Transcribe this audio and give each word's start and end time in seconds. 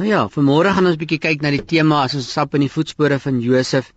Nou 0.00 0.08
ja, 0.08 0.20
vanmôre 0.32 0.70
gaan 0.72 0.86
ons 0.88 0.96
'n 0.96 1.00
bietjie 1.00 1.20
kyk 1.20 1.42
na 1.44 1.50
die 1.52 1.64
tema 1.70 1.96
as 2.02 2.14
ons 2.18 2.28
stap 2.32 2.54
in 2.56 2.62
die 2.64 2.72
voetspore 2.74 3.18
van 3.20 3.40
Josef, 3.46 3.90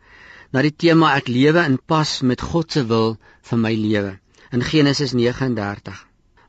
na 0.51 0.61
die 0.65 0.73
tema 0.83 1.11
ek 1.19 1.29
lewe 1.31 1.63
in 1.63 1.77
pas 1.91 2.11
met 2.31 2.41
God 2.41 2.75
se 2.75 2.83
wil 2.89 3.15
vir 3.49 3.59
my 3.65 3.71
lewe 3.83 4.11
in 4.57 4.65
Genesis 4.71 5.13
39. 5.13 6.01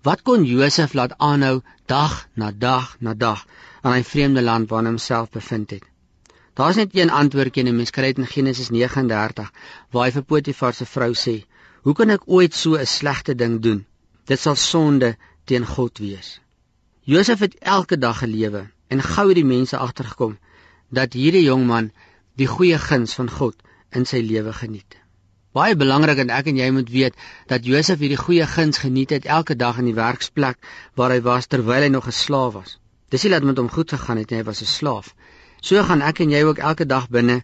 Wat 0.02 0.24
kon 0.26 0.48
Josef 0.48 0.96
laat 0.98 1.14
aanhou 1.28 1.62
dag 1.86 2.26
na 2.34 2.50
dag 2.50 2.96
na 2.98 3.14
dag 3.14 3.46
aan 3.82 3.94
'n 4.00 4.10
vreemde 4.10 4.42
land 4.42 4.68
waar 4.70 4.82
hy 4.82 4.88
homself 4.88 5.30
bevind 5.30 5.70
het? 5.70 5.86
Daar's 6.54 6.82
net 6.82 6.90
een 6.98 7.14
antwoordjie 7.22 7.62
in 7.62 7.70
die 7.70 7.78
mens 7.78 7.94
kry 7.94 8.10
dit 8.10 8.18
in 8.18 8.26
Genesis 8.26 8.70
39 8.70 9.52
waar 9.92 10.04
hy 10.04 10.10
vir 10.10 10.22
Potifar 10.22 10.74
se 10.74 10.84
vrou 10.84 11.12
sê: 11.14 11.44
"Hoe 11.84 11.94
kan 11.94 12.10
ek 12.10 12.26
ooit 12.26 12.54
so 12.54 12.74
'n 12.74 12.86
slegte 12.86 13.34
ding 13.34 13.60
doen? 13.62 13.86
Dit 14.26 14.40
sal 14.40 14.56
sonde 14.56 15.16
teen 15.44 15.66
God 15.66 15.98
wees." 15.98 16.40
Josef 17.04 17.38
het 17.38 17.58
elke 17.60 17.98
dag 17.98 18.18
gelewe 18.18 18.73
en 18.88 19.02
gou 19.02 19.28
het 19.28 19.38
die 19.38 19.48
mense 19.48 19.78
agtergekom 19.78 20.36
dat 20.94 21.16
hierdie 21.16 21.44
jong 21.44 21.64
man 21.66 21.90
die 22.38 22.46
goeie 22.50 22.78
guns 22.78 23.14
van 23.18 23.30
God 23.30 23.56
in 23.94 24.06
sy 24.10 24.20
lewe 24.22 24.52
geniet. 24.52 24.98
Baie 25.54 25.76
belangrik 25.78 26.18
en 26.18 26.32
ek 26.34 26.48
en 26.50 26.56
jy 26.58 26.70
moet 26.74 26.88
weet 26.90 27.18
dat 27.50 27.66
Josef 27.66 28.00
hierdie 28.02 28.18
goeie 28.18 28.46
guns 28.50 28.80
geniet 28.82 29.14
het 29.14 29.28
elke 29.36 29.54
dag 29.54 29.78
in 29.78 29.86
die 29.90 29.94
werksplek 29.94 30.58
waar 30.98 31.14
hy 31.14 31.20
was 31.22 31.46
terwyl 31.46 31.86
hy 31.86 31.90
nog 31.94 32.08
'n 32.10 32.18
slaaf 32.18 32.52
was. 32.54 32.78
Dis 33.08 33.22
nie 33.22 33.30
dat 33.30 33.46
met 33.46 33.58
hom 33.58 33.70
goed 33.70 33.94
gegaan 33.94 34.18
het 34.18 34.30
nie, 34.30 34.38
hy 34.38 34.44
was 34.44 34.62
'n 34.62 34.66
slaaf. 34.66 35.14
So 35.62 35.82
gaan 35.82 36.02
ek 36.02 36.20
en 36.20 36.30
jy 36.30 36.42
ook 36.42 36.58
elke 36.58 36.86
dag 36.86 37.08
binne 37.08 37.42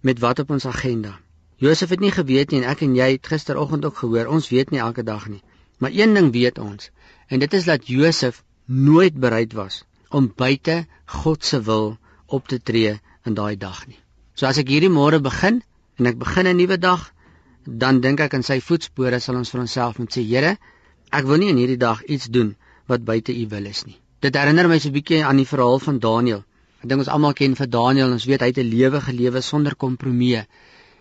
met 0.00 0.18
wat 0.18 0.38
op 0.38 0.50
ons 0.50 0.66
agenda. 0.66 1.20
Josef 1.56 1.90
het 1.90 2.00
nie 2.00 2.10
geweet 2.10 2.50
nie 2.50 2.62
en 2.62 2.70
ek 2.70 2.80
en 2.80 2.94
jy 2.94 3.10
het 3.12 3.26
gisteroggend 3.26 3.84
ook 3.84 3.96
gehoor, 3.96 4.26
ons 4.26 4.48
weet 4.48 4.70
nie 4.70 4.80
elke 4.80 5.02
dag 5.02 5.28
nie. 5.28 5.42
Maar 5.78 5.90
een 5.92 6.14
ding 6.14 6.32
weet 6.32 6.58
ons 6.58 6.90
en 7.28 7.38
dit 7.38 7.52
is 7.52 7.64
dat 7.64 7.86
Josef 7.86 8.42
nooit 8.64 9.14
bereid 9.14 9.52
was 9.52 9.84
om 10.10 10.32
buite 10.42 10.86
God 11.06 11.44
se 11.44 11.60
wil 11.62 11.96
op 12.26 12.48
te 12.48 12.58
tree 12.58 12.98
in 13.24 13.34
daai 13.34 13.56
dag 13.56 13.86
nie. 13.86 13.98
So 14.34 14.46
as 14.46 14.58
ek 14.58 14.70
hierdie 14.72 14.92
môre 14.92 15.20
begin 15.20 15.62
en 15.98 16.06
ek 16.06 16.18
begin 16.18 16.46
'n 16.46 16.56
nuwe 16.56 16.78
dag, 16.78 17.12
dan 17.64 18.00
dink 18.00 18.20
ek 18.20 18.34
in 18.34 18.42
sy 18.42 18.60
voetspore 18.60 19.20
sal 19.20 19.36
ons 19.36 19.50
vir 19.50 19.60
onsself 19.60 19.98
moet 19.98 20.12
sê, 20.16 20.22
Here, 20.22 20.56
ek 21.12 21.24
wil 21.24 21.38
nie 21.38 21.50
in 21.50 21.56
hierdie 21.56 21.78
dag 21.78 22.02
iets 22.04 22.26
doen 22.26 22.56
wat 22.86 23.04
buite 23.04 23.32
U 23.32 23.46
wil 23.48 23.66
is 23.66 23.84
nie. 23.86 23.98
Dit 24.20 24.34
herinner 24.34 24.68
my 24.68 24.78
so 24.78 24.88
'n 24.88 24.92
bietjie 24.92 25.24
aan 25.24 25.36
die 25.36 25.50
verhaal 25.52 25.78
van 25.78 25.98
Daniël. 25.98 26.44
Ek 26.82 26.88
dink 26.88 27.00
ons 27.00 27.08
almal 27.08 27.34
ken 27.34 27.54
vir 27.56 27.66
Daniël, 27.66 28.12
ons 28.12 28.24
weet 28.24 28.40
hy 28.40 28.46
het 28.46 28.58
'n 28.58 28.70
lewe 28.74 29.00
gelewe 29.00 29.40
sonder 29.40 29.76
kompromie. 29.76 30.46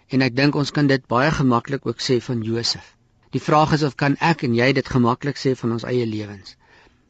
En 0.09 0.21
ek 0.21 0.35
dink 0.35 0.55
ons 0.55 0.71
kan 0.71 0.87
dit 0.87 1.07
baie 1.07 1.31
gemaklik 1.31 1.85
ook 1.85 1.99
sê 1.99 2.21
van 2.21 2.41
Josef. 2.41 2.95
Die 3.31 3.41
vraag 3.41 3.73
is 3.73 3.83
of 3.83 3.95
kan 3.95 4.15
ek 4.19 4.43
en 4.43 4.55
jy 4.55 4.73
dit 4.73 4.87
gemaklik 4.87 5.37
sê 5.37 5.55
van 5.55 5.71
ons 5.71 5.83
eie 5.83 6.05
lewens? 6.05 6.55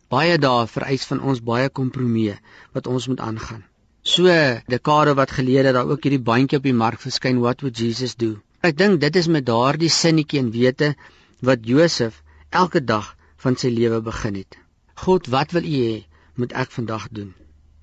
Baie 0.10 0.38
dae 0.42 0.68
vereis 0.68 1.06
van 1.10 1.22
ons 1.32 1.42
baie 1.52 1.70
kompromieë 1.70 2.38
wat 2.78 2.88
ons 2.88 3.08
moet 3.12 3.20
aangaan. 3.26 3.64
So 4.02 4.26
dekade 4.74 5.14
wat 5.20 5.36
gelede 5.38 5.74
daar 5.76 5.90
ook 5.92 6.04
hierdie 6.04 6.26
bandjie 6.32 6.58
op 6.58 6.66
die 6.66 6.78
mark 6.84 7.02
verskyn 7.04 7.42
what 7.44 7.62
would 7.62 7.78
Jesus 7.78 8.16
do? 8.16 8.40
Ek 8.62 8.78
dink 8.78 9.02
dit 9.02 9.16
is 9.16 9.28
met 9.28 9.46
daardie 9.46 9.92
sinnetjie 9.94 10.40
en 10.42 10.52
wete 10.56 10.96
wat 11.50 11.68
Josef 11.68 12.24
elke 12.50 12.82
dag 12.84 13.16
van 13.44 13.56
sy 13.56 13.70
lewe 13.72 14.02
begin 14.02 14.40
het. 14.42 14.58
God, 15.04 15.30
wat 15.32 15.54
wil 15.56 15.64
U 15.64 15.78
hê 15.84 16.00
moet 16.36 16.56
ek 16.64 16.74
vandag 16.76 17.08
doen? 17.12 17.32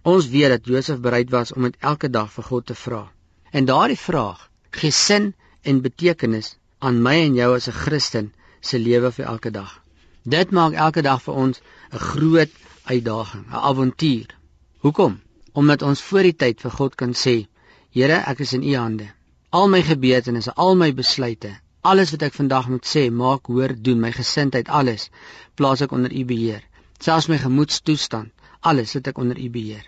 Ons 0.02 0.28
weet 0.34 0.52
dat 0.52 0.68
Josef 0.68 1.00
bereid 1.00 1.30
was 1.30 1.52
om 1.52 1.64
dit 1.68 1.76
elke 1.80 2.10
dag 2.12 2.28
vir 2.32 2.48
God 2.50 2.66
te 2.66 2.74
vra. 2.74 3.06
En 3.52 3.64
daardie 3.70 3.98
vraag 3.98 4.50
gee 4.76 4.92
sin 4.92 5.32
en 5.62 5.82
betekenis 5.82 6.56
aan 6.78 7.00
my 7.02 7.16
en 7.28 7.34
jou 7.34 7.54
as 7.56 7.68
'n 7.68 7.80
Christen 7.84 8.32
se 8.60 8.78
lewe 8.78 9.12
vir 9.12 9.26
elke 9.26 9.50
dag. 9.50 9.82
Dit 10.26 10.50
maak 10.50 10.72
elke 10.74 11.02
dag 11.06 11.20
vir 11.22 11.34
ons 11.40 11.60
'n 11.94 11.98
groot 12.04 12.54
uitdaging, 12.92 13.44
'n 13.46 13.60
avontuur. 13.68 14.26
Hoekom? 14.82 15.20
Omdat 15.52 15.82
ons 15.82 16.02
voor 16.02 16.22
die 16.22 16.34
tyd 16.36 16.60
vir 16.60 16.70
God 16.70 16.94
kan 16.94 17.14
sê, 17.14 17.46
Here, 17.90 18.16
ek 18.32 18.40
is 18.40 18.52
in 18.52 18.62
U 18.62 18.74
hande. 18.74 19.06
Al 19.50 19.68
my 19.68 19.82
gebeurtenisse, 19.82 20.54
al 20.54 20.74
my 20.74 20.90
besluite, 20.94 21.52
alles 21.80 22.10
wat 22.10 22.22
ek 22.22 22.34
vandag 22.34 22.68
moet 22.68 22.86
sê, 22.94 23.10
maak, 23.10 23.46
hoor, 23.46 23.76
doen, 23.78 24.00
my 24.00 24.10
gesindheid, 24.10 24.68
alles 24.68 25.10
plaas 25.54 25.80
ek 25.80 25.92
onder 25.92 26.10
U 26.12 26.24
beheer. 26.24 26.62
Selfs 26.98 27.28
my 27.28 27.38
gemoedstoestand, 27.38 28.32
alles 28.60 28.90
sit 28.90 29.06
ek 29.06 29.18
onder 29.18 29.38
U 29.38 29.48
beheer. 29.50 29.86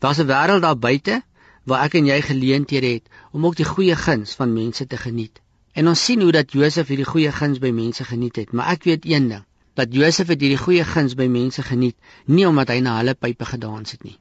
Daar's 0.00 0.18
'n 0.18 0.26
wêreld 0.32 0.62
daar 0.62 0.78
buite 0.78 1.22
waar 1.64 1.84
ek 1.84 1.94
en 1.94 2.06
jy 2.06 2.20
geleenthede 2.22 2.86
het 2.86 3.08
om 3.32 3.46
ook 3.46 3.56
die 3.56 3.72
goeie 3.74 3.96
guns 3.96 4.32
van 4.34 4.52
mense 4.52 4.86
te 4.86 4.96
geniet. 4.96 5.40
En 5.74 5.88
ons 5.88 6.04
sien 6.04 6.20
hoe 6.20 6.32
dat 6.32 6.52
Josef 6.52 6.88
hierdie 6.88 7.12
goeie 7.12 7.32
guns 7.32 7.58
by 7.58 7.70
mense 7.70 8.04
geniet 8.04 8.36
het, 8.36 8.52
maar 8.52 8.72
ek 8.72 8.84
weet 8.84 9.04
een 9.04 9.28
ding 9.28 9.44
dat 9.78 9.94
Josef 9.94 10.28
het 10.30 10.40
hierdie 10.40 10.60
goeie 10.60 10.84
guns 10.86 11.16
by 11.18 11.26
mense 11.26 11.62
geniet, 11.66 11.96
nie 12.26 12.46
omdat 12.46 12.70
hy 12.70 12.78
na 12.84 12.98
hulle 13.00 13.14
pype 13.18 13.46
gedans 13.48 13.96
het 13.96 14.04
nie. 14.06 14.18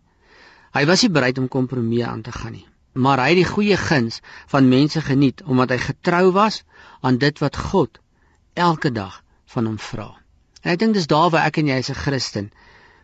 Hy 0.74 0.86
was 0.90 1.04
nie 1.06 1.12
bereid 1.14 1.38
om 1.38 1.50
kompromieë 1.56 2.08
aan 2.10 2.24
te 2.26 2.34
gaan 2.34 2.56
nie, 2.58 2.66
maar 2.94 3.22
hy 3.22 3.30
het 3.34 3.42
die 3.44 3.52
goeie 3.52 3.78
guns 3.78 4.22
van 4.50 4.70
mense 4.70 5.04
geniet 5.06 5.44
omdat 5.46 5.76
hy 5.76 5.80
getrou 5.84 6.32
was 6.34 6.64
aan 7.02 7.20
dit 7.22 7.40
wat 7.44 7.60
God 7.70 8.02
elke 8.58 8.90
dag 8.92 9.22
van 9.54 9.70
hom 9.70 9.78
vra. 9.78 10.10
En 10.64 10.74
ek 10.74 10.82
dink 10.82 10.98
dis 10.98 11.10
daar 11.12 11.30
waar 11.30 11.46
ek 11.46 11.62
en 11.62 11.70
jy 11.70 11.80
as 11.84 11.94
'n 11.94 12.02
Christen 12.02 12.52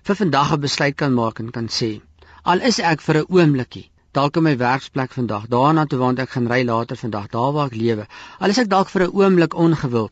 vir 0.09 0.15
vandag 0.15 0.53
'n 0.53 0.61
besluit 0.65 0.95
kan 0.95 1.13
maak 1.13 1.39
en 1.39 1.51
kan 1.51 1.67
sê, 1.67 2.01
al 2.43 2.61
is 2.61 2.79
ek 2.79 3.01
vir 3.01 3.17
'n 3.21 3.29
oombliekie 3.29 3.89
dalk 4.11 4.37
in 4.37 4.43
my 4.43 4.57
werksplek 4.57 5.11
vandag, 5.13 5.47
daarna 5.47 5.85
toe 5.85 5.99
waar 5.99 6.17
ek 6.17 6.29
gaan 6.29 6.47
ry 6.47 6.63
later 6.65 6.97
vandag, 6.97 7.27
daar 7.29 7.53
waar 7.53 7.67
ek 7.67 7.75
lewe, 7.75 8.07
al 8.39 8.49
is 8.49 8.57
ek 8.57 8.69
dalk 8.69 8.89
vir 8.89 9.03
'n 9.03 9.13
oomblik 9.13 9.53
ongewild 9.53 10.11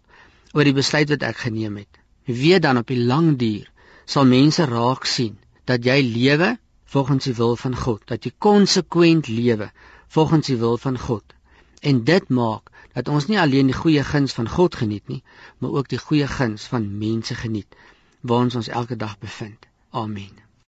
oor 0.53 0.63
die 0.63 0.73
besluit 0.73 1.09
wat 1.09 1.23
ek 1.23 1.37
geneem 1.37 1.77
het 1.77 1.97
weet 2.35 2.61
dan 2.61 2.77
op 2.77 2.87
die 2.87 2.99
lang 2.99 3.37
duur 3.39 3.71
sal 4.05 4.25
mense 4.25 4.65
raak 4.65 5.05
sien 5.05 5.37
dat 5.67 5.83
jy 5.83 5.99
lewe 6.03 6.57
volgens 6.87 7.27
die 7.27 7.35
wil 7.35 7.55
van 7.55 7.75
God, 7.75 8.01
dat 8.07 8.23
jy 8.23 8.31
konsekwent 8.37 9.27
lewe 9.27 9.71
volgens 10.07 10.47
die 10.47 10.57
wil 10.57 10.77
van 10.77 10.99
God. 10.99 11.35
En 11.81 12.03
dit 12.03 12.29
maak 12.29 12.71
dat 12.93 13.11
ons 13.11 13.27
nie 13.27 13.39
alleen 13.39 13.67
die 13.71 13.77
goeie 13.77 14.03
guns 14.03 14.33
van 14.33 14.49
God 14.49 14.75
geniet 14.75 15.07
nie, 15.07 15.21
maar 15.59 15.71
ook 15.71 15.91
die 15.91 16.01
goeie 16.01 16.27
guns 16.27 16.71
van 16.71 16.97
mense 16.97 17.35
geniet 17.35 17.79
waar 18.21 18.47
ons 18.47 18.55
ons 18.55 18.67
elke 18.67 18.95
dag 18.95 19.19
bevind. 19.19 19.67
Amen. 19.91 20.46